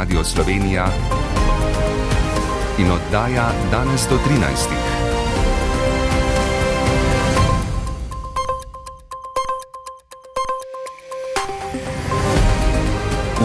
[0.00, 0.88] Radio Slovenija
[2.78, 4.68] in oddaja danes do 13.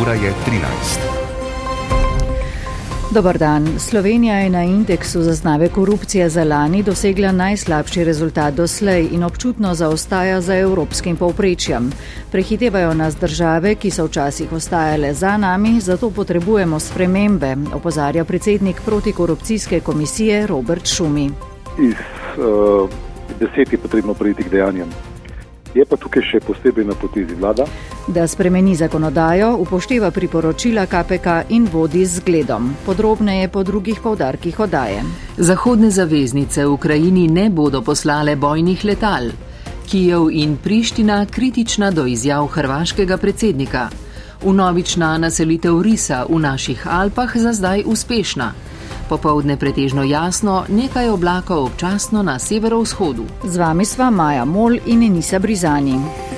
[0.02, 1.15] Ura je 13.
[3.16, 3.80] Dobar dan.
[3.80, 10.42] Slovenija je na indeksu zaznave korupcije za lani dosegla najslabši rezultat doslej in občutno zaostaja
[10.42, 11.92] za evropskim povprečjem.
[12.32, 19.80] Prehitevajo nas države, ki so včasih ostajale za nami, zato potrebujemo spremembe, opozarja predsednik protikorupcijske
[19.80, 21.32] komisije Robert Šumi.
[21.80, 21.96] Iz
[22.38, 22.90] uh,
[23.40, 25.15] deset je potrebno priti k dejanjem.
[25.76, 27.66] Je pa tukaj še posebej na potezi vlada.
[28.08, 32.70] Da spremeni zakonodajo, upošteva priporočila KPK in vodi z zgledom.
[32.86, 35.04] Podrobneje po drugih povdarkih odaje.
[35.38, 39.28] Zahodne zaveznice v Ukrajini ne bodo poslale bojnih letal.
[39.86, 43.90] Kijev in Priština kritična do izjav hrvaškega predsednika.
[44.48, 48.54] Unovična naselitev risa v naših Alpah za zdaj uspešna.
[49.10, 53.26] Popovdne pretežno jasno, nekaj oblakov občasno na severovzhodu.
[53.46, 56.35] Z vami sva Maja Mol in Enisa Brizani.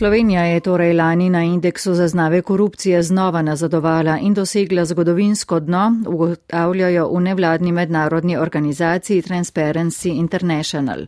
[0.00, 7.08] Slovenija je torej lani na indeksu zaznave korupcije znova nazadovala in dosegla zgodovinsko dno, ugotavljajo
[7.08, 11.06] v nevladni mednarodni organizaciji Transparency International.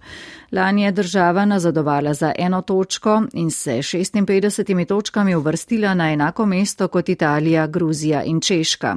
[0.52, 6.88] Lani je država nazadovala za eno točko in se 56 točkami uvrstila na enako mesto
[6.88, 8.96] kot Italija, Gruzija in Češka.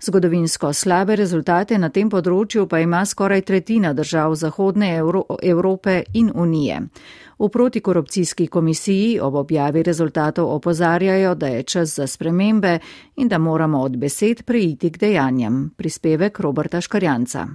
[0.00, 6.32] Zgodovinsko slabe rezultate na tem področju pa ima skoraj tretjina držav Zahodne Evro Evrope in
[6.34, 6.80] Unije.
[7.38, 12.78] V protikorupcijski komisiji ob objavi rezultatov opozarjajo, da je čas za spremembe
[13.16, 15.70] in da moramo od besed preiti k dejanjem.
[15.76, 17.46] Prispevek Roberta Škarjanca.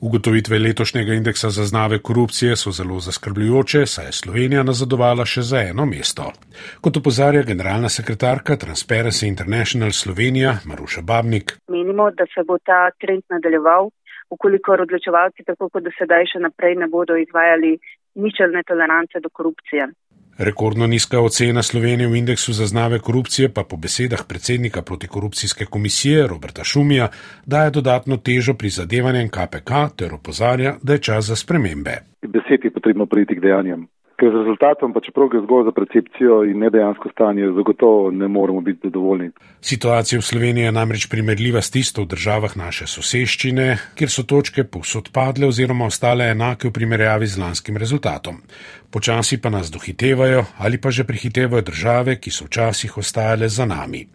[0.00, 5.86] Ugotovitve letošnjega indeksa zaznave korupcije so zelo zaskrbljujoče, saj je Slovenija nazadovala še za eno
[5.86, 6.32] mesto.
[6.80, 11.56] Kot opozarja generalna sekretarka Transparency International Slovenija Maruša Babnik.
[11.68, 13.88] Menimo, da se bo ta trend nadaljeval,
[14.30, 17.78] ukolikor odločevalci tako kot do sedaj še naprej ne bodo izvajali
[18.24, 19.88] ničelne tolerance do korupcije.
[20.38, 26.64] Rekordno nizka ocena Slovenije v indeksu zaznave korupcije pa po besedah predsednika protikorupcijske komisije Roberta
[26.64, 27.08] Šumija
[27.46, 31.94] daje dodatno težo prizadevanjem KPK ter opozarja, da je čas za spremembe.
[32.22, 36.38] Besed je potrebno priti k dejanjem ker z rezultatom, pa čeprav gre zgolj za percepcijo
[36.48, 39.30] in ne dejansko stanje, zagotovo ne moremo biti zadovoljni.
[39.60, 43.66] Situacija v Sloveniji je namreč primerljiva s tisto v državah naše soseščine,
[43.98, 48.40] kjer so točke povsod padle oziroma ostale enake v primerjavi z lanskim rezultatom.
[48.90, 54.06] Počasi pa nas dohitevajo ali pa že prehitevajo države, ki so včasih ostajale za nami.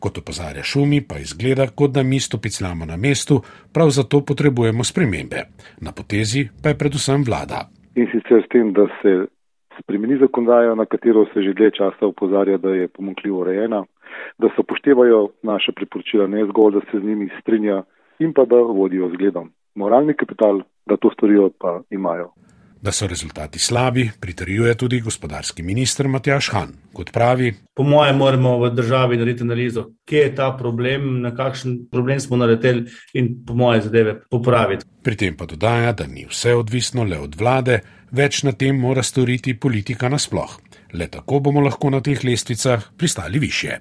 [0.00, 3.42] Kot opozarja šumi, pa izgleda, kot da mi stopicljamo na mestu,
[3.72, 5.46] prav zato potrebujemo spremembe.
[5.80, 7.68] Na potezi pa je predvsem vlada.
[7.94, 9.26] In sicer s tem, da se
[9.80, 13.84] spremeni zakonodajo, na katero se že dlje časa upozarja, da je pomankljivo urejena,
[14.38, 17.82] da se upoštevajo naše priporočila, ne zgolj, da se z njimi strinja
[18.18, 19.50] in pa da vodijo zgledom.
[19.74, 22.30] Moralni kapital, da to storijo, pa imajo.
[22.84, 26.72] Da so rezultati slabi, pritrjuje tudi gospodarski minister Matjaš Han.
[26.92, 31.78] Kot pravi, po mojem, moramo v državi narediti analizo, kje je ta problem, na kakšen
[31.90, 32.84] problem smo naredili
[33.14, 34.84] in po moje zadeve popraviti.
[35.02, 37.80] Pri tem pa dodaja, da ni vse odvisno le od vlade,
[38.10, 40.60] več na tem mora storiti politika nasploh.
[40.92, 43.78] Le tako bomo lahko na teh lestvicah pristali više.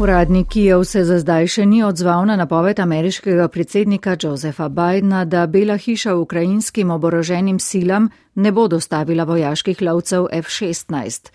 [0.00, 5.46] Uradnik Kijev se za zdaj še ni odzval na napoved ameriškega predsednika Josefa Bidna, da
[5.46, 11.30] Bela hiša ukrajinskim oboroženim silam ne bo dostavila vojaških lovcev F-16.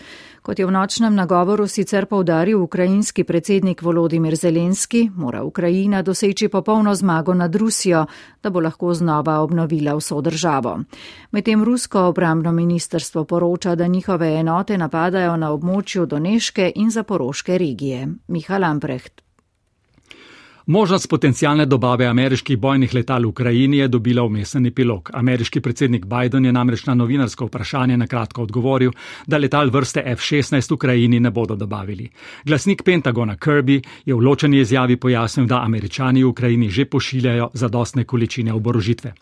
[0.45, 6.95] Kot je v nočnem nagovoru sicer povdaril ukrajinski predsednik Volodimir Zelenski, mora Ukrajina doseči popolno
[6.95, 8.05] zmago nad Rusijo,
[8.43, 10.79] da bo lahko znova obnovila vso državo.
[11.31, 18.07] Medtem rusko obramno ministrstvo poroča, da njihove enote napadajo na območju Doneške in Zaporoške regije.
[18.27, 19.24] Miha Lamprecht.
[20.67, 25.09] Možnost potencijalne dobave ameriških bojnih letal v Ukrajini je dobila umesen epilog.
[25.13, 28.91] Ameriški predsednik Biden je namreč na novinarsko vprašanje na kratko odgovoril,
[29.27, 32.09] da letal vrste F-16 v Ukrajini ne bodo dobavili.
[32.45, 38.03] Glasnik Pentagona Kirby je v ločeni izjavi pojasnil, da američani v Ukrajini že pošiljajo zadostne
[38.03, 39.13] količine oborožitve.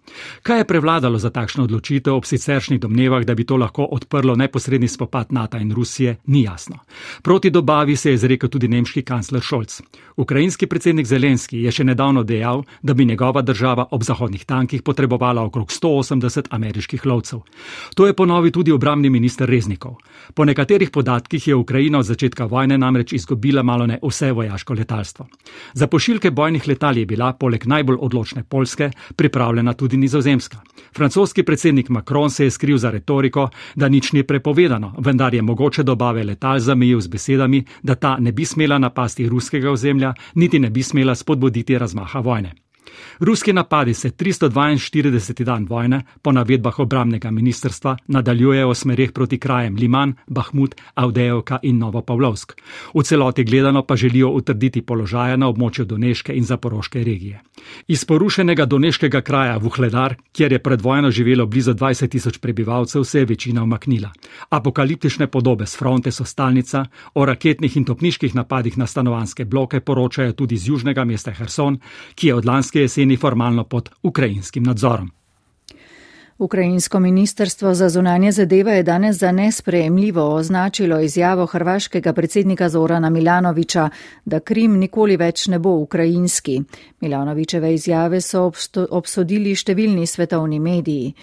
[0.43, 4.87] Kaj je prevladalo za takšno odločitev ob siceršnjih domnevah, da bi to lahko odprlo neposredni
[4.87, 6.79] spopad NATO in Rusije, ni jasno.
[7.21, 9.81] Proti dobavi se je izrekel tudi nemški kancler Scholz.
[10.15, 14.83] Ukrajinski predsednik Zelen Zelenski je še nedavno dejal, da bi njegova država ob zahodnih tankih
[14.85, 17.39] potrebovala okrog 180 ameriških lovcev.
[17.95, 19.95] To je ponovil tudi obramni minister Reznikov.
[20.33, 25.25] Po nekaterih podatkih je Ukrajina od začetka vojne namreč izgubila malo ne vse vojaško letalstvo.
[25.73, 30.61] Za pošiljke bojnih letal je bila poleg najbolj odločne Polske pripravljena tudi nizozemska.
[30.93, 35.83] Francoski predsednik Macron se je skril za retoriko, da nič ni prepovedano, vendar je mogoče
[35.83, 40.69] dobave letal zamejil z besedami, da ta ne bi smela napasti ruskega ozemlja, niti ne
[40.69, 42.51] bi smela spodbuditi razmaha vojne.
[43.19, 45.43] Ruski napadi se 342.
[45.43, 51.77] dan vojne, po navedbah obramnega ministrstva, nadaljujejo v smerih proti krajem Liman, Bahmut, Avdejevka in
[51.77, 52.53] Novopavlovsk.
[52.93, 57.41] V celoti gledano pa želijo utrditi položaje na območju Doneške in Zaporoške regije.
[57.87, 63.19] Iz porušenega Doneškega kraja Vuhledar, kjer je pred vojno živelo blizu 20 tisoč prebivalcev, se
[63.19, 64.11] je večina umaknila.
[64.49, 70.33] Apokaliptične podobe z fronte so stalnica, o raketnih in topniških napadih na stanovanske bloke poročajo
[70.33, 71.79] tudi z južnega mesta Herson,
[72.15, 75.11] ki je od lanske jeseni formalno pod ukrajinskim nadzorom.
[76.37, 83.89] Ukrajinsko ministrstvo za zunanje zadeve je danes za nesprejemljivo označilo izjavo hrvaškega predsednika Zorana Milanoviča,
[84.25, 86.61] da Krim nikoli več ne bo ukrajinski.
[87.01, 88.51] Milanovičeve izjave so
[88.89, 91.13] obsodili številni svetovni mediji.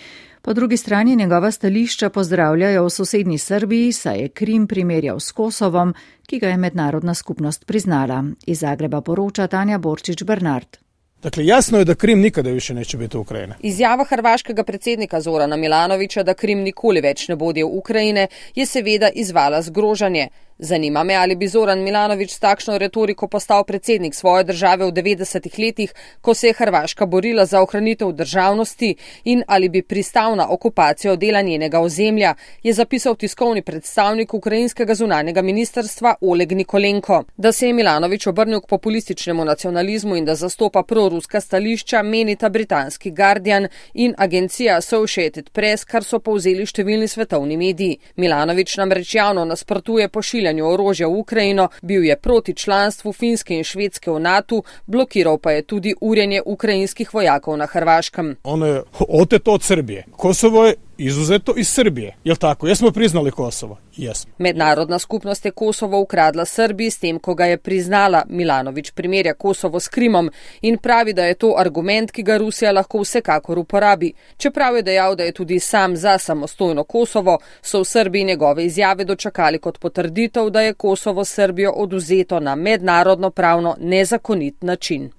[0.42, 5.94] Po drugi strani njegova stališča pozdravljajo v sosednji Srbiji, saj je Krim primerjal s Kosovom,
[6.26, 8.24] ki ga je mednarodna skupnost priznala.
[8.46, 10.89] Iz Zagreba poroča Tanja Borčič Bernard.
[11.22, 13.54] Dakle, jasno je da Krim nikada više neće biti Ukrajina.
[13.60, 19.10] Izjava hrvaškega predsednika Zorana Milanovića da Krim nikoli več ne bo del Ukrajine je seveda
[19.14, 20.28] izvala zgrožanje.
[20.62, 25.58] Zanima me, ali bi Zoran Milanovič s takšno retoriko postal predsednik svoje države v 90-ih
[25.58, 31.16] letih, ko se je Hrvaška borila za ohranitev državnosti in ali bi pristal na okupacijo
[31.16, 37.24] dela njenega ozemlja, je zapisal tiskovni predstavnik ukrajinskega zunanjega ministrstva Oleg Nikolenko.
[37.36, 43.10] Da se je Milanovič obrnil k populističnemu nacionalizmu in da zastopa proruska stališča, menita britanski
[43.10, 47.98] Guardian in agencija Associated Press, kar so povzeli številni svetovni mediji.
[48.16, 53.64] Milanovič namreč javno nasprotuje pošiljanje pošiljanju orožja v Ukrajino, bil je proti članstvu Finske in
[53.64, 58.36] Švedske v NATO, blokiral pa je tudi urjenje ukrajinskih vojakov na Hrvaškem.
[58.44, 60.04] Ono je oteto od Srbije.
[60.16, 62.16] Kosovo je izuzeto iz Srbije.
[62.24, 62.68] Jel tako?
[62.68, 63.78] Jesmo priznali Kosovo?
[63.96, 64.32] Jesmo.
[64.38, 68.22] Mednarodna skupnost je Kosovo ukradla Srbiji s tem, ko ga je priznala.
[68.28, 70.30] Milanovič primerja Kosovo s Krimom
[70.62, 74.12] in pravi, da je to argument, ki ga Rusija lahko vsekakor uporabi.
[74.36, 79.04] Čeprav je dejal, da je tudi sam za samostojno Kosovo, so v Srbiji njegove izjave
[79.04, 85.10] dočakali kot potrditev, da je Kosovo Srbijo oduzeto na mednarodno pravno nezakonit način.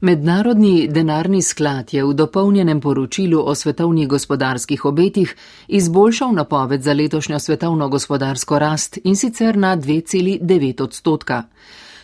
[0.00, 5.36] Mednarodni denarni sklad je v dopolnjenem poročilu o svetovnih gospodarskih obetih
[5.68, 11.42] izboljšal napoved za letošnjo svetovno gospodarsko rast in sicer na 2,9 odstotka.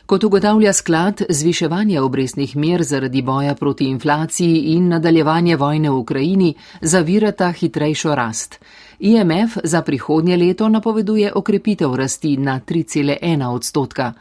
[0.06, 6.54] Kot ugotavlja sklad, zviševanje obrestnih mer zaradi boja proti inflaciji in nadaljevanje vojne v Ukrajini
[6.80, 8.58] zavirata hitrejšo rast.
[8.98, 14.12] IMF za prihodnje leto napoveduje okrepitev rasti na 3,1 odstotka.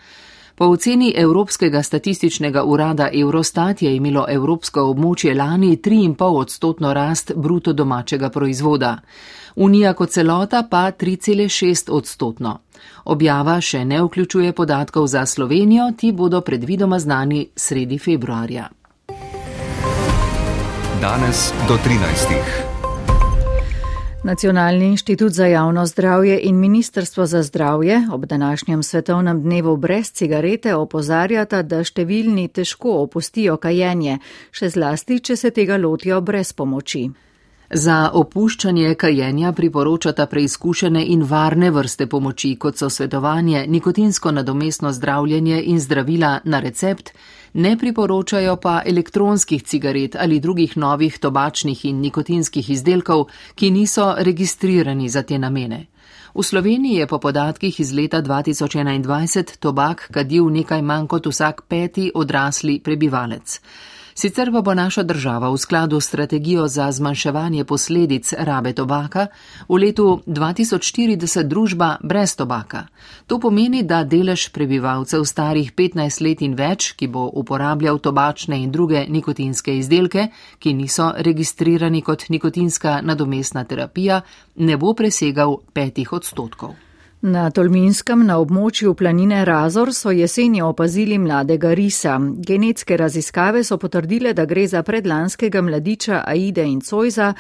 [0.61, 7.73] Po oceni Evropskega statističnega urada Eurostat je imelo evropsko območje lani 3,5 odstotno rast bruto
[7.73, 8.99] domačega proizvoda,
[9.55, 12.59] Unija kot celota pa 3,6 odstotno.
[13.05, 18.69] Objava še ne vključuje podatkov za Slovenijo, ti bodo predvidoma znani sredi februarja.
[21.01, 22.70] Danes do 13.
[24.23, 30.75] Nacionalni inštitut za javno zdravje in Ministrstvo za zdravje ob današnjem svetovnem dnevu brez cigarete
[30.75, 34.19] opozarjata, da številni težko opustijo kajenje,
[34.51, 37.07] še zlasti, če se tega lotijo brez pomoči.
[37.73, 45.61] Za opuščanje kajenja priporočata preizkušene in varne vrste pomoči, kot so svetovanje, nikotinsko nadomestno zdravljenje
[45.71, 47.13] in zdravila na recept,
[47.53, 53.25] ne priporočajo pa elektronskih cigaret ali drugih novih tobačnih in nikotinskih izdelkov,
[53.55, 55.85] ki niso registrirani za te namene.
[56.35, 62.11] V Sloveniji je po podatkih iz leta 2021 tobak kadil nekaj manj kot vsak peti
[62.15, 63.59] odrasli prebivalec.
[64.21, 69.27] Sicer pa bo naša država v skladu s strategijo za zmanjševanje posledic rabe tobaka
[69.69, 72.83] v letu 2040 družba brez tobaka.
[73.27, 78.69] To pomeni, da delež prebivalcev starih 15 let in več, ki bo uporabljal tobačne in
[78.71, 80.27] druge nikotinske izdelke,
[80.59, 84.21] ki niso registrirani kot nikotinska nadomestna terapija,
[84.55, 86.90] ne bo presegal petih odstotkov.
[87.21, 92.15] Na Tolminskem na območju planine Razor so jeseni opazili mladega risa.
[92.47, 97.33] Genetske raziskave so potrdile, da gre za predlanskega mladiča Aide in Cojza,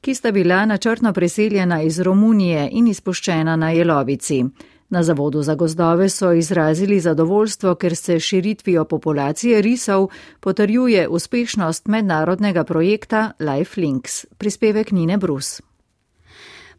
[0.00, 4.44] ki sta bila načrtno preseljena iz Romunije in izpuščena na Jelovici.
[4.90, 10.10] Na Zavodu za gozdove so izrazili zadovoljstvo, ker se širitvijo populacije risov
[10.40, 14.26] potrjuje uspešnost mednarodnega projekta Life Links.
[14.38, 15.62] Prispevek Nine Brus.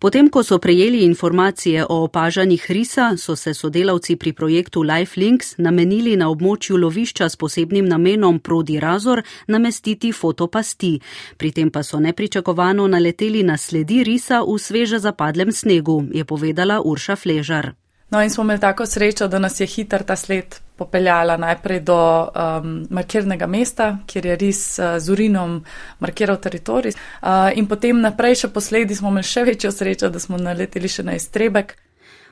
[0.03, 6.17] Potem, ko so prejeli informacije o opažanjih risa, so se sodelavci pri projektu LifeLinks namenili
[6.19, 10.99] na območju lovišča s posebnim namenom Prodi Razor namestiti fotopasti.
[11.37, 16.81] Pri tem pa so nepričakovano naleteli na sledi risa v sveže zapadlem snegu, je povedala
[16.83, 17.71] Urša Fležar.
[18.11, 21.99] No, in smo imeli tako srečo, da nas je hiter ta sled popeljala najprej do
[22.25, 25.59] um, markirnega mesta, kjer je res uh, z urinom
[25.99, 26.93] markiral teritorij.
[27.21, 31.05] Uh, in potem naprej še posledi smo imeli še večjo srečo, da smo naleteli še
[31.05, 31.75] na iztrebek.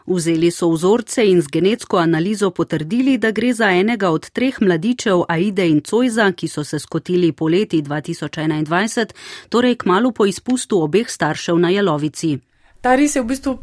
[0.05, 5.25] Vzeli so vzorce in z genetsko analizo potrdili, da gre za enega od treh mladičev
[5.29, 9.13] Aide in Cojza, ki so se skotili poleti 2021,
[9.49, 12.39] torej kmalo po izpustu obeh staršev na Jelovici.
[12.81, 13.59] Ta ris je v bistvu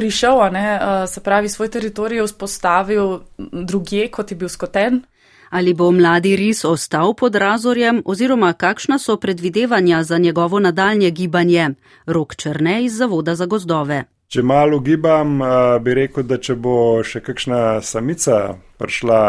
[0.00, 3.18] prišel, ne, se pravi, svoj teritorij vzpostavil
[3.52, 5.02] drugje, kot je bil skoten.
[5.50, 11.68] Ali bo mladi ris ostal pod razorjem, oziroma kakšna so predvidevanja za njegovo nadaljnje gibanje?
[12.06, 14.04] Rok Črne iz Zavoda za gozdove.
[14.28, 15.40] Če malo gibam,
[15.84, 19.20] bi rekel, da če bo še kakšna samica prišla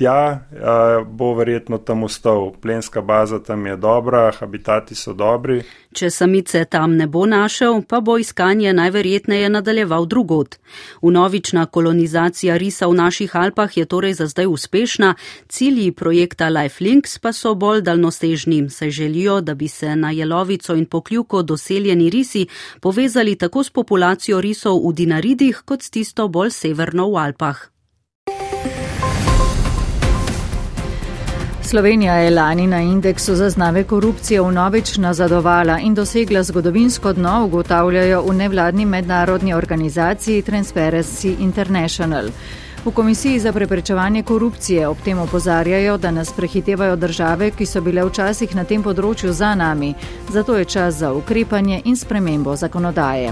[0.00, 0.40] tja,
[1.04, 2.52] bo verjetno tam ostal.
[2.60, 5.60] Plenska baza tam je dobra, habitati so dobri.
[5.92, 10.56] Če samice tam ne bo našel, pa bo iskanje najverjetneje nadaljeval drugot.
[11.02, 15.14] Unovična kolonizacija risa v naših Alpah je torej za zdaj uspešna,
[15.48, 20.86] cilji projekta LifeLinks pa so bolj daljnosežni, saj želijo, da bi se na jelovico in
[20.86, 22.46] pokljuko doseljeni risi
[22.80, 27.68] povezali tako s populacijo risov v Dinaridih, kot s tisto bolj severno v Alpah.
[31.70, 38.34] Slovenija je lani na indeksu zaznave korupcije vnovič nazadovala in dosegla zgodovinsko dno, ugotavljajo v
[38.34, 42.24] nevladni mednarodni organizaciji Transparency International.
[42.84, 48.02] V Komisiji za preprečevanje korupcije ob tem opozarjajo, da nas prehitevajo države, ki so bile
[48.04, 49.94] včasih na tem področju za nami,
[50.28, 53.30] zato je čas za ukrepanje in spremembo zakonodaje.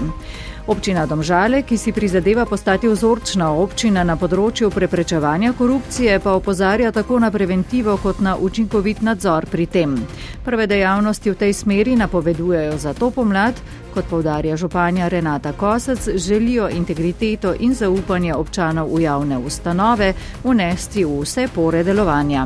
[0.69, 7.17] Občina Domžale, ki si prizadeva postati vzorčna občina na področju preprečevanja korupcije, pa opozarja tako
[7.17, 9.97] na preventivo kot na učinkovit nadzor pri tem.
[10.45, 13.57] Prve dejavnosti v tej smeri napovedujejo za to pomlad,
[13.97, 20.13] kot povdarja županja Renata Kosec, želijo integriteto in zaupanje občanov v javne ustanove
[20.45, 22.45] unesti v vse pore delovanja.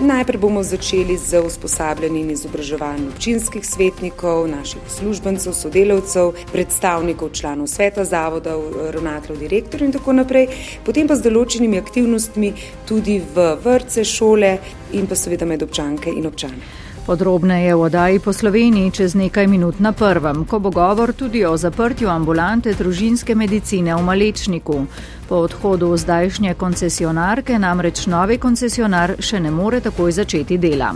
[0.00, 8.04] Najprej bomo začeli z usposabljanjem in izobraževanjem občinskih svetnikov, naših službencev, sodelavcev, predstavnikov članov sveta
[8.04, 8.56] zavoda,
[8.90, 10.46] ravnateljev, direktorjev in tako naprej,
[10.88, 12.54] potem pa z določenimi aktivnostmi
[12.88, 14.56] tudi v vrtce, šole
[14.96, 16.88] in pa seveda med občanke in občane.
[17.06, 21.56] Podrobneje v odaji po Sloveniji čez nekaj minut na prvem, ko bo govor tudi o
[21.56, 24.84] zaprtju ambulante družinske medicine v Malečniku.
[25.30, 30.88] Po odhodu zdajšnje koncesionarke namreč novi koncesionar še ne more takoj začeti dela.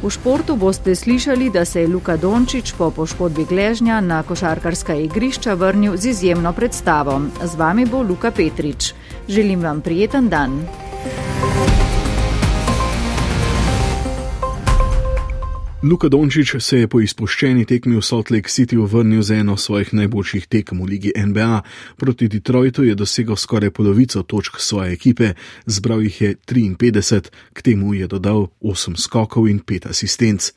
[0.00, 5.54] V športu boste slišali, da se je Luka Dončić po poškodbi gležnja na košarkarska igrišča
[5.54, 7.20] vrnil z izjemno predstavo.
[7.44, 8.94] Z vami bo Luka Petrič.
[9.28, 10.62] Želim vam prijeten dan.
[15.82, 19.92] Luka Dončić se je po izpuščeni tekmi v Salt Lake City vrnil z eno svojih
[19.94, 21.62] najboljših tekem v ligi NBA.
[21.96, 25.34] Proti Detroitu je dosegel skoraj polovico točk svoje ekipe,
[25.66, 30.50] zbral jih je 53, k temu je dodal 8 skokov in 5 asistenc.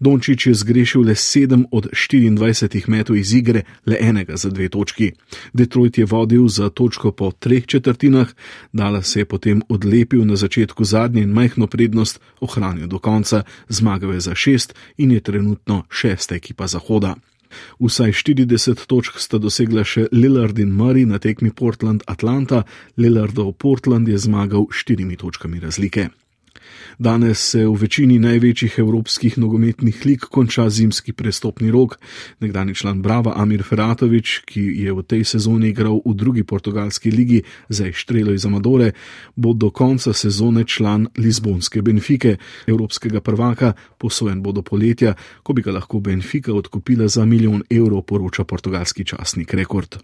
[0.00, 5.12] Dončić je zgrešil le 7 od 24 metov iz igre, le enega za dve točki.
[5.52, 8.28] Detroit je vodil za točko po treh četrtinah,
[8.72, 14.14] Dala se je potem odlepil na začetku zadnje in majhno prednost ohranil do konca, zmagal
[14.14, 17.14] je za šest šest in je trenutno šesta ekipa Zahoda.
[17.80, 22.64] Vsaj 40 točk sta dosegla še Lillard in Murray na tekmi Portland-Atlanta,
[22.96, 26.08] Lillardov Portland je zmagal štirimi točkami razlike.
[26.98, 31.98] Danes se v večini največjih evropskih nogometnih lig konča zimski prestopni rok.
[32.40, 37.42] Nekdani član Brava Amir Feratovič, ki je v tej sezoni igral v drugi portugalski ligi
[37.68, 38.92] za Ištrelo iz Amadore,
[39.36, 45.62] bo do konca sezone član Lizbonske Benfike, evropskega prvaka, posojen bo do poletja, ko bi
[45.62, 50.02] ga lahko Benfika odkupila za milijon evrov, poroča portugalski časnik Rekord.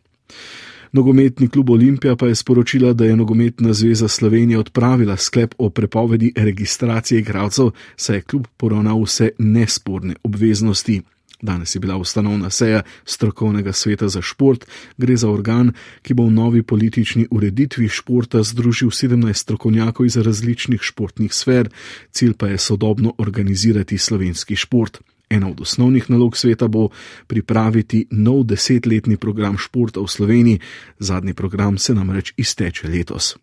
[0.95, 6.33] Nogometni klub Olimpija pa je sporočila, da je Nogometna zveza Slovenije odpravila sklep o prepovedi
[6.37, 11.03] registracije igralcev, saj je klub poravnal vse nesporne obveznosti.
[11.43, 15.73] Danes je bila ustanovna seja strokovnega sveta za šport, gre za organ,
[16.03, 21.69] ki bo v novi politični ureditvi športa združil 17 strokovnjakov iz različnih športnih sfer,
[22.11, 25.03] cilj pa je sodobno organizirati slovenski šport.
[25.31, 26.89] Ena od osnovnih nalog sveta bo
[27.27, 30.61] pripraviti nov desetletni program športa v Sloveniji,
[30.99, 33.37] zadnji program se namreč izteče letos.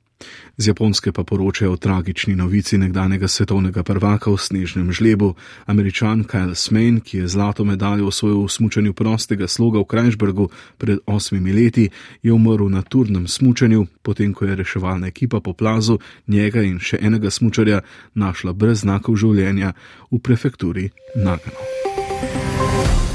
[0.58, 5.34] Z Japonske pa poročajo o tragični novici nekdanjega svetovnega prvaka v snežnem žlebu.
[5.66, 11.00] Američan Kyle Smain, ki je zlato medaljo osvojil v smučanju prostega sloga v Krajšbergu pred
[11.06, 11.90] osmimi leti,
[12.24, 17.00] je umrl na turnem smučanju, potem ko je reševalna ekipa po plazu njega in še
[17.02, 17.82] enega smučarja
[18.14, 19.74] našla brez znakov življenja
[20.12, 23.11] v prefekturi Nagano.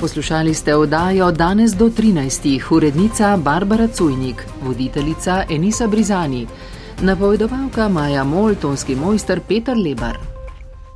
[0.00, 2.60] Poslušali ste oddajo danes do 13.
[2.70, 6.46] urednica Barbara Cujnik, voditeljica Enisa Brizani,
[7.00, 10.33] napovedovalka Maja Mol, tonski mojster Peter Lebar.